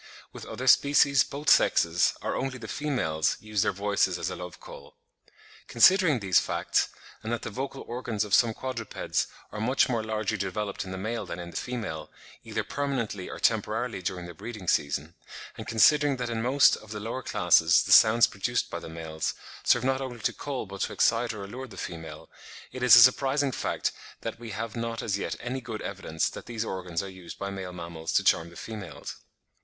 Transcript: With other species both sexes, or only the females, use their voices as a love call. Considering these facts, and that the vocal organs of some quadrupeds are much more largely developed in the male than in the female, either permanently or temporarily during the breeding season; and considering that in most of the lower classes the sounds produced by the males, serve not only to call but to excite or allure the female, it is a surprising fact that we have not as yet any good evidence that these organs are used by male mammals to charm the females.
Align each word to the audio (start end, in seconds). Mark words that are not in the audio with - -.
With 0.33 0.47
other 0.47 0.65
species 0.65 1.23
both 1.23 1.47
sexes, 1.47 2.15
or 2.23 2.35
only 2.35 2.57
the 2.57 2.67
females, 2.67 3.37
use 3.39 3.61
their 3.61 3.71
voices 3.71 4.17
as 4.17 4.31
a 4.31 4.35
love 4.35 4.59
call. 4.59 4.97
Considering 5.67 6.19
these 6.21 6.39
facts, 6.39 6.89
and 7.21 7.31
that 7.31 7.43
the 7.43 7.51
vocal 7.51 7.83
organs 7.87 8.23
of 8.23 8.33
some 8.33 8.51
quadrupeds 8.55 9.27
are 9.51 9.61
much 9.61 9.87
more 9.89 10.03
largely 10.03 10.37
developed 10.39 10.83
in 10.85 10.91
the 10.91 10.97
male 10.97 11.27
than 11.27 11.37
in 11.37 11.51
the 11.51 11.55
female, 11.55 12.09
either 12.43 12.63
permanently 12.63 13.29
or 13.29 13.37
temporarily 13.37 14.01
during 14.01 14.25
the 14.25 14.33
breeding 14.33 14.67
season; 14.67 15.13
and 15.55 15.67
considering 15.67 16.17
that 16.17 16.31
in 16.31 16.41
most 16.41 16.75
of 16.77 16.89
the 16.89 16.99
lower 16.99 17.21
classes 17.21 17.83
the 17.83 17.91
sounds 17.91 18.25
produced 18.25 18.71
by 18.71 18.79
the 18.79 18.89
males, 18.89 19.35
serve 19.63 19.83
not 19.83 20.01
only 20.01 20.17
to 20.21 20.33
call 20.33 20.65
but 20.65 20.81
to 20.81 20.93
excite 20.93 21.31
or 21.31 21.43
allure 21.43 21.67
the 21.67 21.77
female, 21.77 22.27
it 22.71 22.81
is 22.81 22.95
a 22.95 23.03
surprising 23.03 23.51
fact 23.51 23.91
that 24.21 24.39
we 24.39 24.49
have 24.49 24.75
not 24.75 25.03
as 25.03 25.19
yet 25.19 25.35
any 25.39 25.61
good 25.61 25.83
evidence 25.83 26.27
that 26.27 26.47
these 26.47 26.65
organs 26.65 27.03
are 27.03 27.07
used 27.07 27.37
by 27.37 27.51
male 27.51 27.71
mammals 27.71 28.11
to 28.11 28.23
charm 28.23 28.49
the 28.49 28.55
females. 28.55 29.17